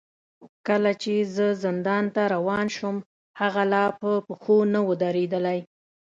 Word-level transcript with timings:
کله 0.67 0.91
چې 1.01 1.13
زه 1.35 1.47
زندان 1.63 2.05
ته 2.15 2.21
روان 2.35 2.65
شوم، 2.75 2.97
هغه 3.41 3.63
لا 3.73 3.83
په 3.99 4.09
پښو 4.27 4.57
نه 4.73 4.79
و 4.87 4.89
درېدلی. 5.03 5.59